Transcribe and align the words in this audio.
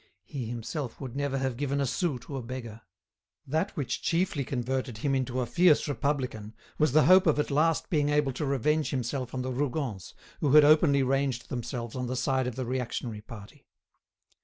He 0.23 0.47
himself 0.47 0.99
would 0.99 1.15
never 1.15 1.37
have 1.37 1.55
given 1.57 1.79
a 1.79 1.85
sou 1.85 2.17
to 2.21 2.35
a 2.35 2.41
beggar. 2.41 2.81
That 3.45 3.77
which 3.77 4.01
chiefly 4.01 4.43
converted 4.43 4.97
him 4.97 5.13
into 5.13 5.41
a 5.41 5.45
fierce 5.45 5.87
Republican 5.87 6.55
was 6.79 6.93
the 6.93 7.03
hope 7.05 7.27
of 7.27 7.37
at 7.37 7.51
last 7.51 7.91
being 7.91 8.09
able 8.09 8.31
to 8.31 8.45
revenge 8.47 8.89
himself 8.89 9.31
on 9.35 9.43
the 9.43 9.51
Rougons, 9.51 10.15
who 10.39 10.53
had 10.55 10.63
openly 10.65 11.03
ranged 11.03 11.49
themselves 11.49 11.95
on 11.95 12.07
the 12.07 12.15
side 12.15 12.47
of 12.47 12.55
the 12.55 12.65
reactionary 12.65 13.21
party. 13.21 13.67